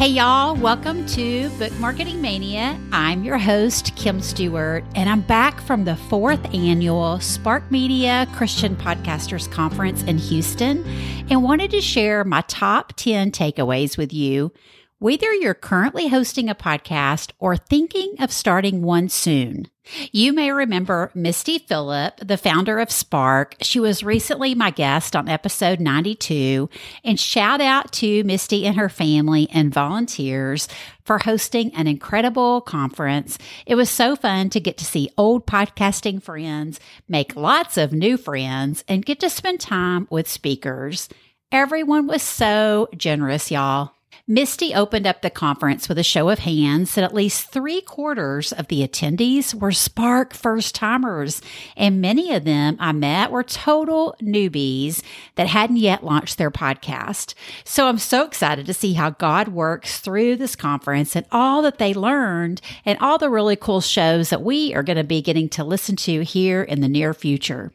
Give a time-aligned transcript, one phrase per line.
[0.00, 2.80] Hey, y'all, welcome to Book Marketing Mania.
[2.90, 8.76] I'm your host, Kim Stewart, and I'm back from the fourth annual Spark Media Christian
[8.76, 10.86] Podcasters Conference in Houston
[11.28, 14.54] and wanted to share my top 10 takeaways with you.
[15.00, 19.68] Whether you're currently hosting a podcast or thinking of starting one soon,
[20.12, 23.56] you may remember Misty Phillip, the founder of Spark.
[23.60, 26.68] She was recently my guest on episode 92.
[27.04, 30.68] And shout out to Misty and her family and volunteers
[31.04, 33.38] for hosting an incredible conference.
[33.66, 38.16] It was so fun to get to see old podcasting friends, make lots of new
[38.16, 41.08] friends, and get to spend time with speakers.
[41.52, 43.92] Everyone was so generous, y'all.
[44.30, 48.52] Misty opened up the conference with a show of hands that at least three quarters
[48.52, 51.42] of the attendees were Spark first timers,
[51.76, 55.02] and many of them I met were total newbies
[55.34, 57.34] that hadn't yet launched their podcast.
[57.64, 61.78] So I'm so excited to see how God works through this conference and all that
[61.78, 65.48] they learned and all the really cool shows that we are going to be getting
[65.48, 67.72] to listen to here in the near future.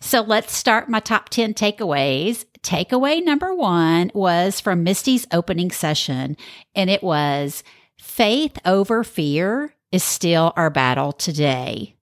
[0.00, 6.36] So let's start my top 10 takeaways takeaway number one was from Misty's opening session,
[6.74, 7.62] and it was
[7.98, 11.94] faith over fear is still our battle today.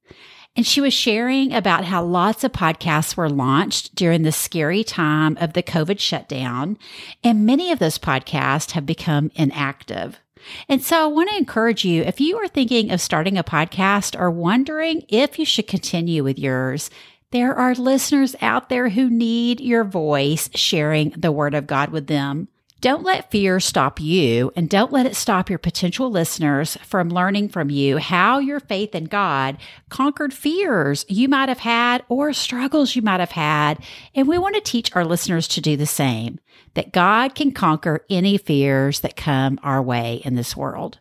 [0.56, 5.38] And she was sharing about how lots of podcasts were launched during the scary time
[5.40, 6.76] of the COVID shutdown,
[7.22, 10.18] and many of those podcasts have become inactive.
[10.68, 14.18] And so I want to encourage you if you are thinking of starting a podcast
[14.18, 16.90] or wondering if you should continue with yours,
[17.32, 22.08] there are listeners out there who need your voice sharing the word of God with
[22.08, 22.48] them.
[22.80, 27.50] Don't let fear stop you and don't let it stop your potential listeners from learning
[27.50, 29.58] from you how your faith in God
[29.90, 33.84] conquered fears you might have had or struggles you might have had.
[34.14, 36.40] And we want to teach our listeners to do the same,
[36.72, 40.98] that God can conquer any fears that come our way in this world.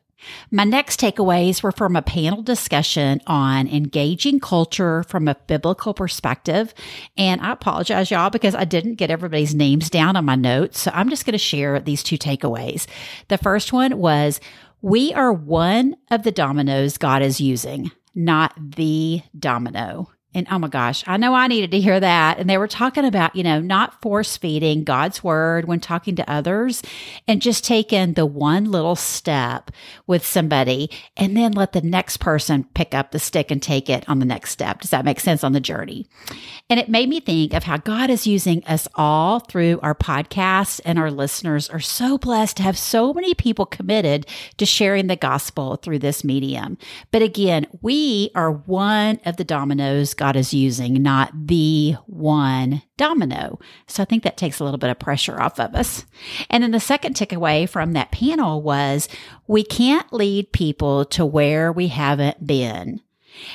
[0.51, 6.73] My next takeaways were from a panel discussion on engaging culture from a biblical perspective.
[7.17, 10.79] And I apologize, y'all, because I didn't get everybody's names down on my notes.
[10.79, 12.87] So I'm just going to share these two takeaways.
[13.27, 14.39] The first one was
[14.81, 20.09] we are one of the dominoes God is using, not the domino.
[20.31, 22.37] And oh my gosh, I know I needed to hear that.
[22.37, 26.31] And they were talking about, you know, not force feeding God's word when talking to
[26.31, 26.83] others
[27.27, 29.71] and just taking the one little step
[30.05, 34.07] with somebody and then let the next person pick up the stick and take it
[34.07, 34.81] on the next step.
[34.81, 36.05] Does that make sense on the journey?
[36.69, 40.79] And it made me think of how God is using us all through our podcast
[40.85, 45.15] and our listeners are so blessed to have so many people committed to sharing the
[45.15, 46.77] gospel through this medium.
[47.09, 53.57] But again, we are one of the dominoes God is using, not the one domino.
[53.87, 56.05] So I think that takes a little bit of pressure off of us.
[56.49, 59.07] And then the second takeaway from that panel was
[59.47, 63.01] we can't lead people to where we haven't been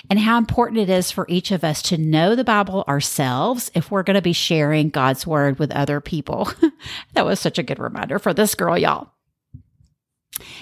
[0.09, 3.91] and how important it is for each of us to know the Bible ourselves if
[3.91, 6.51] we're going to be sharing God's word with other people.
[7.13, 9.14] that was such a good reminder for this girl, y'all.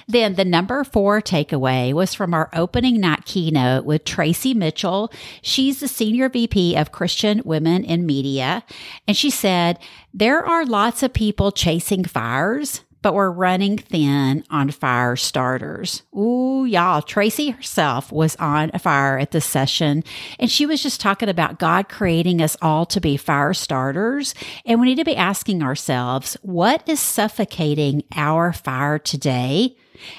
[0.06, 5.12] Then the number four takeaway was from our opening night keynote with Tracey Mitchell.
[5.40, 8.64] She's the senior VP of Christian Women in Media.
[9.08, 9.78] And she said,
[10.12, 16.02] there are lots of people chasing fires, but we're running thin on fire starters.
[16.16, 17.02] Ooh, y'all.
[17.02, 20.04] Tracey herself was on a fire at this session,
[20.38, 24.34] and she was just talking about God creating us all to be fire starters.
[24.64, 29.76] And we need to be asking ourselves, what is suffocating our fire today?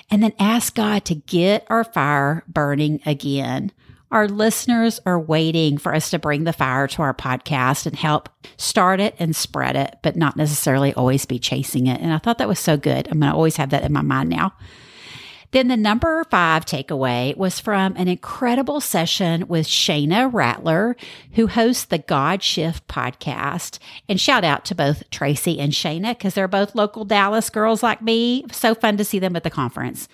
[0.10, 3.72] And then ask God to get our fire burning again.
[4.14, 8.30] Our listeners are waiting for us to bring the fire to our podcast and help
[8.58, 12.00] start it and spread it, but not necessarily always be chasing it.
[12.00, 13.08] And I thought that was so good.
[13.08, 14.54] I'm going to always have that in my mind now.
[15.54, 20.96] Then the number five takeaway was from an incredible session with Shayna Rattler,
[21.34, 23.78] who hosts the God Shift podcast.
[24.10, 28.02] And shout out to both Tracey and Shayna because they're both local Dallas girls like
[28.02, 28.46] me.
[28.52, 30.08] So fun to see them at the conference.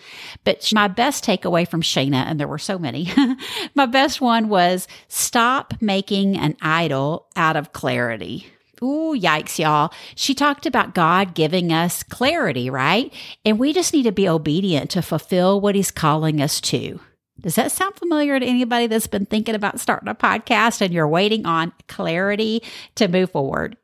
[0.43, 3.09] But my best takeaway from Shayna, and there were so many,
[3.75, 8.45] my best one was stop making an idol out of clarity.
[8.81, 9.91] Ooh, yikes, y'all.
[10.15, 13.13] She talked about God giving us clarity, right?
[13.43, 16.99] And we just need to be obedient to fulfill what He's calling us to.
[17.41, 21.07] Does that sound familiar to anybody that's been thinking about starting a podcast and you're
[21.07, 22.61] waiting on clarity
[22.95, 23.77] to move forward?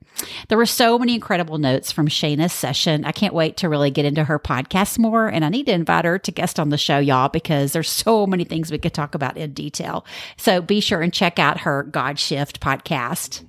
[0.48, 3.06] There were so many incredible notes from Shayna's session.
[3.06, 5.28] I can't wait to really get into her podcast more.
[5.28, 8.26] And I need to invite her to guest on the show, y'all, because there's so
[8.26, 10.06] many things we could talk about in detail.
[10.38, 13.44] So be sure and check out her God Shift podcast.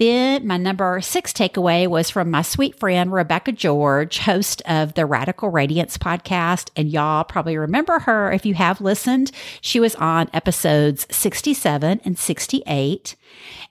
[0.00, 5.04] Then my number six takeaway was from my sweet friend, Rebecca George, host of the
[5.04, 6.70] Radical Radiance podcast.
[6.74, 9.30] And y'all probably remember her if you have listened.
[9.60, 13.14] She was on episodes 67 and 68.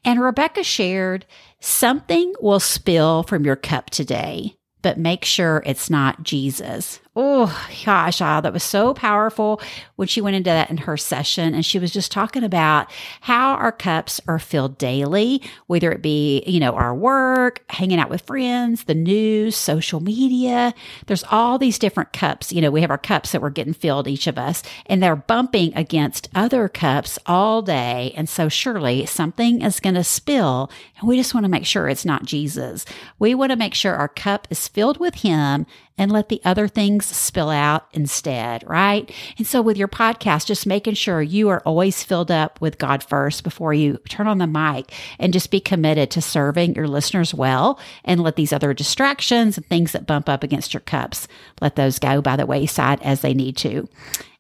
[0.06, 1.26] And Rebecca shared
[1.62, 7.00] something will spill from your cup today, but make sure it's not Jesus.
[7.16, 7.48] Oh
[7.86, 9.60] gosh, oh, that was so powerful
[9.96, 11.56] when she went into that in her session.
[11.56, 12.92] And she was just talking about
[13.22, 18.12] how our cups are filled daily, whether it be, you know, our work, hanging out
[18.12, 20.72] with friends, the news, social media.
[21.08, 22.54] There's all these different cups.
[22.54, 25.16] You know, we have our cups that we're getting filled, each of us, and they're
[25.16, 28.14] bumping against other cups all day.
[28.16, 30.70] And so surely something is going to spill.
[31.00, 32.86] And we just want to make sure it's not Jesus.
[33.18, 35.66] We want to make sure our cup is filled with Him
[36.00, 39.14] and let the other things spill out instead, right?
[39.38, 43.04] And so with your podcast, just making sure you are always filled up with God
[43.04, 47.34] first before you turn on the mic and just be committed to serving your listeners
[47.34, 51.28] well and let these other distractions and things that bump up against your cups,
[51.62, 53.88] let those go by the wayside as they need to.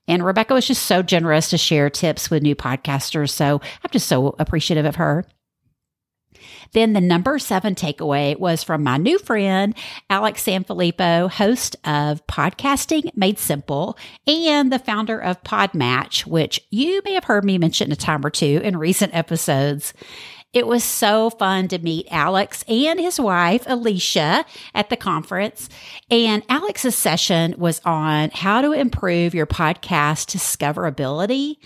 [0.08, 3.32] And Rebecca was just so generous to share tips with new podcasters.
[3.32, 5.26] So I'm just so appreciative of her.
[6.74, 9.76] Then the number seven takeaway was from my new friend,
[10.10, 13.98] Alex Sanfilippo, host of Podcasting Made Simple
[14.28, 18.30] and the founder of Podmatch, which you may have heard me mention a time or
[18.30, 19.94] two in recent episodes.
[20.51, 25.69] It was so fun to meet Alex and his wife, Alicia, at the conference.
[26.10, 31.57] And Alex's session was on how to improve your podcast discoverability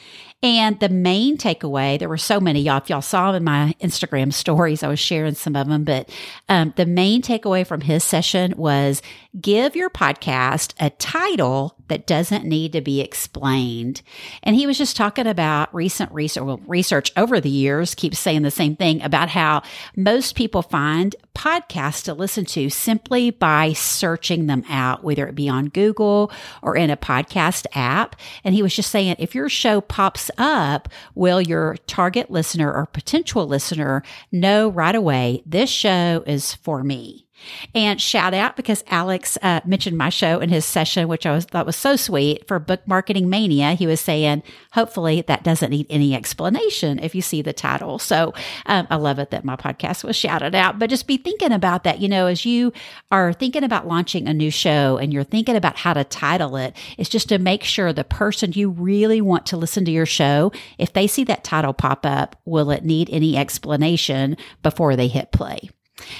[0.43, 2.77] and the main takeaway, there were so many, y'all.
[2.77, 5.85] If y'all saw them in my Instagram stories, I was sharing some of them.
[5.85, 6.09] But
[6.49, 9.01] um, the main takeaway from his session was
[9.39, 14.01] give your podcast a title that doesn't need to be explained.
[14.41, 18.41] And he was just talking about recent research, well, research over the years keeps saying
[18.41, 19.61] the same thing about how
[19.95, 25.47] most people find podcasts to listen to simply by searching them out, whether it be
[25.47, 26.31] on Google
[26.63, 28.15] or in a podcast app.
[28.43, 32.87] And he was just saying, if your show pops up, will your target listener or
[32.87, 34.01] potential listener
[34.31, 37.27] know right away this show is for me?
[37.73, 41.45] And shout out because Alex uh, mentioned my show in his session, which I was,
[41.45, 43.73] thought was so sweet for Book Marketing Mania.
[43.73, 47.99] He was saying, hopefully that doesn't need any explanation if you see the title.
[47.99, 48.33] So
[48.65, 50.79] um, I love it that my podcast was shouted out.
[50.79, 52.73] But just be thinking about that, you know, as you
[53.11, 56.75] are thinking about launching a new show and you're thinking about how to title it,
[56.97, 60.51] it's just to make sure the person you really want to listen to your show,
[60.77, 65.31] if they see that title pop up, will it need any explanation before they hit
[65.31, 65.69] play?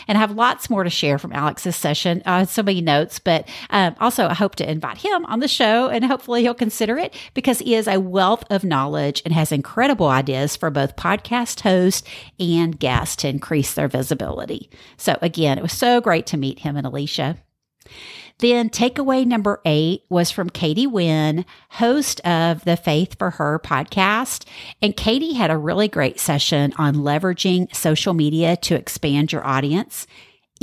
[0.07, 2.21] And I have lots more to share from Alex's session.
[2.25, 5.89] Uh, so many notes, but um, also I hope to invite him on the show
[5.89, 10.07] and hopefully he'll consider it because he is a wealth of knowledge and has incredible
[10.07, 12.07] ideas for both podcast hosts
[12.39, 14.69] and guests to increase their visibility.
[14.97, 17.37] So again, it was so great to meet him and Alicia.
[18.39, 24.45] Then takeaway number eight was from Katie Nguyen, host of the Faith for Her podcast.
[24.81, 30.07] And Katie had a really great session on leveraging social media to expand your audience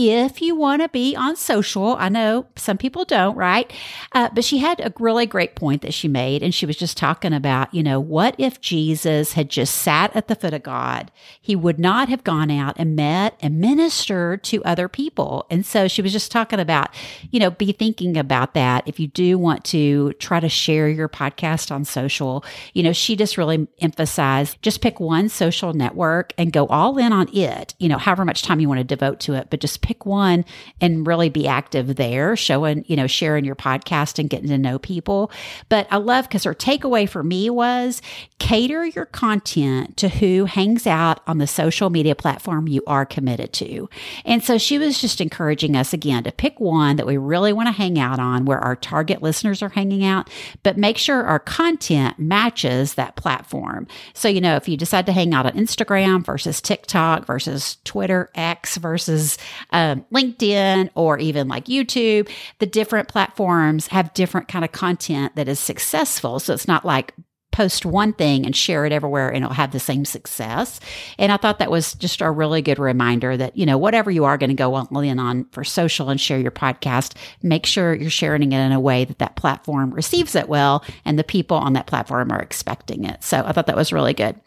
[0.09, 1.97] if you want to be on social.
[1.99, 3.71] I know some people don't, right?
[4.13, 6.43] Uh, but she had a really great point that she made.
[6.43, 10.29] And she was just talking about, you know, what if Jesus had just sat at
[10.29, 11.11] the foot of God?
[11.41, 15.47] He would not have gone out and met and ministered to other people.
[15.51, 16.91] And so she was just talking about,
[17.31, 18.87] you know, be thinking about that.
[18.87, 23.17] If you do want to try to share your podcast on social, you know, she
[23.17, 27.89] just really emphasized just pick one social network and go all in on it, you
[27.89, 30.45] know, however much time you want to devote to it, but just pick one
[30.81, 34.79] and really be active there, showing, you know, sharing your podcast and getting to know
[34.79, 35.33] people.
[35.69, 38.01] But I love because her takeaway for me was
[38.39, 43.53] cater your content to who hangs out on the social media platform you are committed
[43.55, 43.89] to.
[44.25, 47.67] And so she was just encouraging us again to pick one that we really want
[47.67, 50.31] to hang out on where our target listeners are hanging out,
[50.63, 53.89] but make sure our content matches that platform.
[54.15, 58.31] So, you know, if you decide to hang out on Instagram versus TikTok versus Twitter,
[58.37, 59.37] X versus
[59.73, 65.49] um, LinkedIn or even like YouTube, the different platforms have different kind of content that
[65.49, 66.41] is successful.
[66.41, 67.15] So it's not like
[67.53, 70.81] post one thing and share it everywhere and it'll have the same success.
[71.19, 74.25] And I thought that was just a really good reminder that, you know, whatever you
[74.25, 78.11] are going to go in on for social and share your podcast, make sure you're
[78.11, 81.73] sharing it in a way that that platform receives it well and the people on
[81.73, 83.23] that platform are expecting it.
[83.23, 84.41] So I thought that was really good.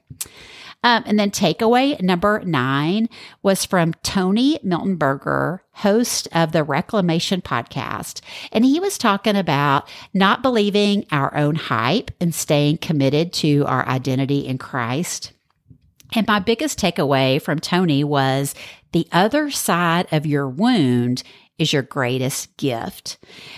[0.84, 3.08] Um, and then takeaway number nine
[3.42, 8.22] was from Tony Miltenberger, host of the Reclamation podcast.
[8.52, 13.88] And he was talking about not believing our own hype and staying committed to our
[13.88, 15.32] identity in Christ.
[16.16, 18.54] And my biggest takeaway from Tony was
[18.92, 21.24] the other side of your wound
[21.60, 23.18] is your greatest gift.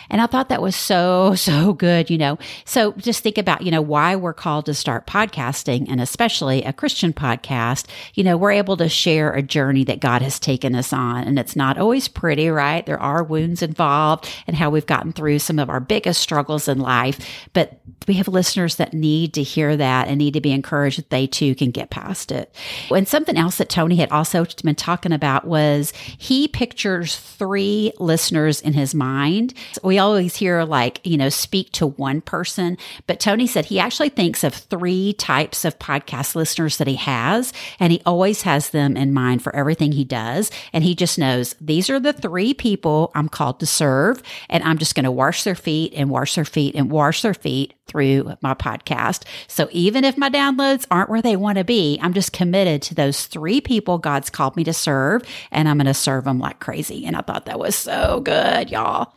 [0.10, 2.38] And I thought that was so, so good, you know.
[2.66, 6.74] So just think about, you know, why we're called to start podcasting and especially a
[6.74, 7.88] Christian podcast.
[8.14, 11.24] You know, we're able to share a journey that God has taken us on.
[11.24, 12.86] And it's not always pretty, right?
[12.86, 16.80] There are wounds involved and how we've gotten through some of our biggest struggles in
[16.80, 17.20] life.
[17.54, 21.10] But we have listeners that need to hear that and need to be encouraged that
[21.10, 22.54] they too can get past it.
[22.92, 28.62] And something else that Tony had also been talking about was he pictures three listeners
[28.62, 29.54] in his mind.
[29.84, 32.78] We always hear like, you know, speak to one person,
[33.08, 37.54] but Tony said he actually thinks of three types of podcast listeners that he has,
[37.80, 40.52] and he always has them in mind for everything he does.
[40.74, 44.78] And he just knows these are the three people I'm called to serve, and I'm
[44.78, 48.36] just going to wash their feet and wash their feet and wash their feet through
[48.42, 49.24] my podcast.
[49.48, 52.96] So even if my downloads aren't where they want to be, I'm just committed to
[52.96, 56.60] those three people God's called me to serve, and I'm going to serve them like
[56.60, 57.06] crazy.
[57.06, 59.14] And I thought that was so good, y'all.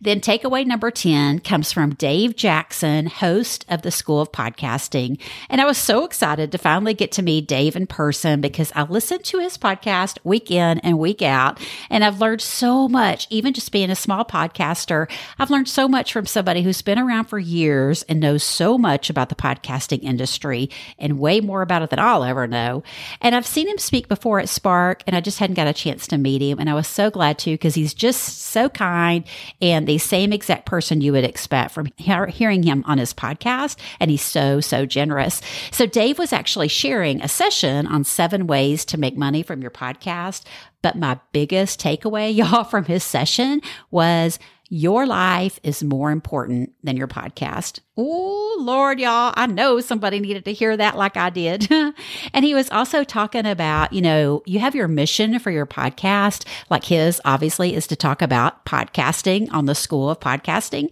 [0.00, 5.18] Then takeaway number 10 comes from Dave Jackson, host of the School of Podcasting.
[5.48, 8.82] And I was so excited to finally get to meet Dave in person because I
[8.82, 11.58] listened to his podcast week in and week out.
[11.88, 15.10] And I've learned so much, even just being a small podcaster.
[15.38, 19.08] I've learned so much from somebody who's been around for years and knows so much
[19.08, 22.82] about the podcasting industry and way more about it than I'll ever know.
[23.22, 26.06] And I've seen him speak before at Spark and I just hadn't got a chance
[26.08, 26.58] to meet him.
[26.58, 29.24] And I was so glad to because he's just so kind
[29.60, 33.76] and the same exact person you would expect from hearing him on his podcast.
[34.00, 35.40] And he's so, so generous.
[35.70, 39.70] So Dave was actually sharing a session on seven ways to make money from your
[39.70, 40.42] podcast.
[40.82, 44.38] But my biggest takeaway, y'all, from his session was
[44.68, 47.80] your life is more important than your podcast.
[47.98, 51.66] Oh, Lord, y'all, I know somebody needed to hear that like I did.
[52.34, 56.46] and he was also talking about, you know, you have your mission for your podcast,
[56.68, 60.90] like his obviously is to talk about podcasting on the School of Podcasting.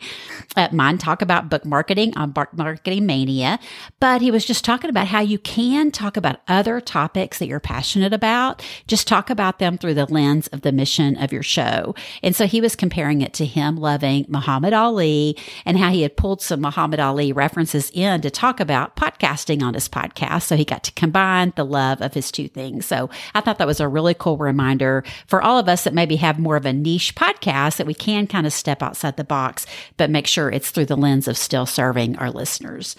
[0.57, 3.59] Uh, mine talk about book marketing on Book Marketing Mania.
[4.01, 7.61] But he was just talking about how you can talk about other topics that you're
[7.61, 8.65] passionate about.
[8.87, 11.95] Just talk about them through the lens of the mission of your show.
[12.23, 16.17] And so he was comparing it to him loving Muhammad Ali and how he had
[16.17, 20.43] pulled some Muhammad Muhammad Ali references in to talk about podcasting on his podcast.
[20.43, 22.87] So he got to combine the love of his two things.
[22.87, 26.17] So I thought that was a really cool reminder for all of us that maybe
[26.17, 29.67] have more of a niche podcast that we can kind of step outside the box,
[29.97, 32.95] but make sure it's through the lens of still serving our listeners.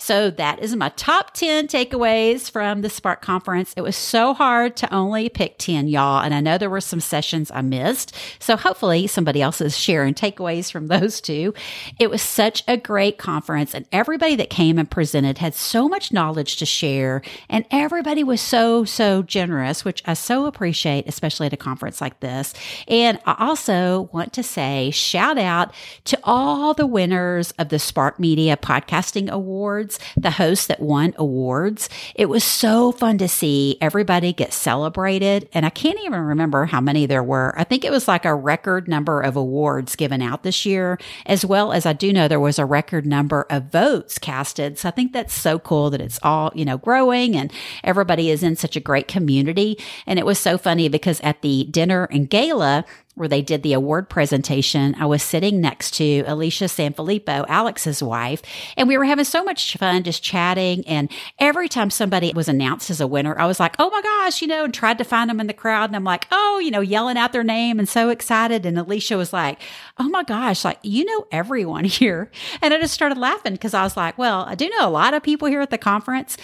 [0.00, 3.74] So that is my top 10 takeaways from the Spark conference.
[3.76, 6.22] It was so hard to only pick 10, y'all.
[6.22, 8.16] And I know there were some sessions I missed.
[8.38, 11.52] So hopefully somebody else is sharing takeaways from those two.
[11.98, 16.14] It was such a great conference and everybody that came and presented had so much
[16.14, 17.20] knowledge to share.
[17.50, 22.20] And everybody was so, so generous, which I so appreciate, especially at a conference like
[22.20, 22.54] this.
[22.88, 28.18] And I also want to say shout out to all the winners of the Spark
[28.18, 31.88] Media Podcasting Awards awards, the hosts that won awards.
[32.14, 35.48] It was so fun to see everybody get celebrated.
[35.52, 37.54] And I can't even remember how many there were.
[37.56, 41.44] I think it was like a record number of awards given out this year, as
[41.44, 44.78] well as I do know there was a record number of votes casted.
[44.78, 47.52] So I think that's so cool that it's all, you know, growing and
[47.84, 49.78] everybody is in such a great community.
[50.06, 52.84] And it was so funny because at the dinner and gala,
[53.16, 58.40] where they did the award presentation, I was sitting next to Alicia Sanfilippo, Alex's wife,
[58.76, 60.86] and we were having so much fun just chatting.
[60.86, 64.40] And every time somebody was announced as a winner, I was like, oh my gosh,
[64.40, 65.90] you know, and tried to find them in the crowd.
[65.90, 68.64] And I'm like, oh, you know, yelling out their name and so excited.
[68.64, 69.60] And Alicia was like,
[69.98, 72.30] oh my gosh, like, you know, everyone here.
[72.62, 75.14] And I just started laughing because I was like, well, I do know a lot
[75.14, 76.36] of people here at the conference.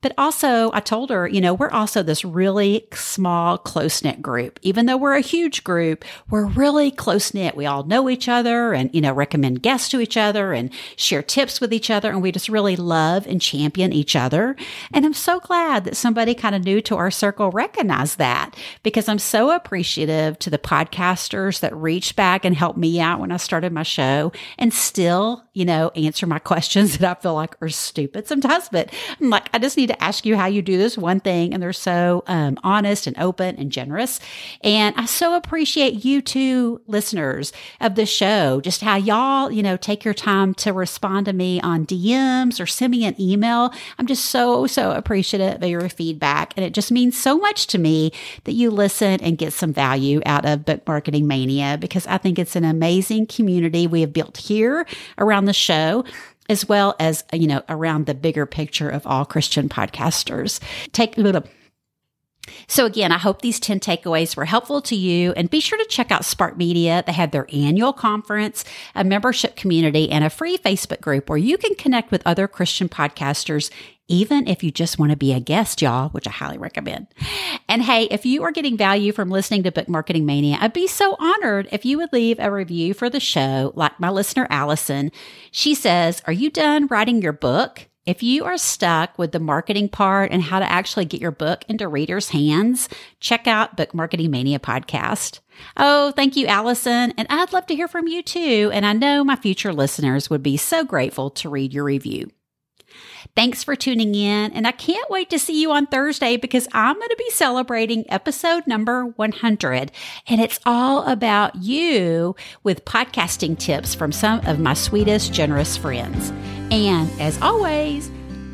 [0.00, 4.60] But also, I told her, you know, we're also this really small, close knit group.
[4.62, 7.56] Even though we're a huge group, we're really close knit.
[7.56, 11.22] We all know each other and, you know, recommend guests to each other and share
[11.22, 12.10] tips with each other.
[12.10, 14.54] And we just really love and champion each other.
[14.92, 19.08] And I'm so glad that somebody kind of new to our circle recognized that because
[19.08, 23.36] I'm so appreciative to the podcasters that reached back and helped me out when I
[23.36, 27.68] started my show and still, you know, answer my questions that I feel like are
[27.68, 28.68] stupid sometimes.
[28.70, 31.52] But I'm like, I just need to ask you how you do this one thing.
[31.52, 34.20] And they're so um, honest and open and generous.
[34.62, 39.76] And I so appreciate you two listeners of the show, just how y'all, you know,
[39.76, 43.72] take your time to respond to me on DMs or send me an email.
[43.98, 46.52] I'm just so, so appreciative of your feedback.
[46.56, 48.12] And it just means so much to me
[48.44, 52.38] that you listen and get some value out of Book Marketing Mania because I think
[52.38, 54.86] it's an amazing community we have built here
[55.18, 56.04] around the show
[56.48, 60.60] as well as, you know, around the bigger picture of all Christian podcasters.
[60.92, 61.44] Take a little
[62.66, 65.32] So, again, I hope these 10 takeaways were helpful to you.
[65.32, 67.04] And be sure to check out Spark Media.
[67.06, 68.64] They have their annual conference,
[68.94, 72.88] a membership community, and a free Facebook group where you can connect with other Christian
[72.88, 73.70] podcasters,
[74.08, 77.06] even if you just want to be a guest, y'all, which I highly recommend.
[77.68, 80.86] And hey, if you are getting value from listening to Book Marketing Mania, I'd be
[80.86, 85.12] so honored if you would leave a review for the show, like my listener, Allison.
[85.50, 87.88] She says, Are you done writing your book?
[88.06, 91.62] If you are stuck with the marketing part and how to actually get your book
[91.68, 92.88] into readers' hands,
[93.20, 95.40] check out Book Marketing Mania podcast.
[95.76, 97.12] Oh, thank you, Allison.
[97.18, 98.70] And I'd love to hear from you too.
[98.72, 102.30] And I know my future listeners would be so grateful to read your review.
[103.34, 106.96] Thanks for tuning in, and I can't wait to see you on Thursday because I'm
[106.96, 109.92] going to be celebrating episode number 100.
[110.26, 116.30] And it's all about you with podcasting tips from some of my sweetest, generous friends.
[116.70, 118.10] And as always,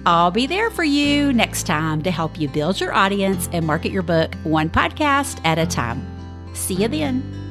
[0.07, 3.91] I'll be there for you next time to help you build your audience and market
[3.91, 6.07] your book one podcast at a time.
[6.55, 7.44] See you then.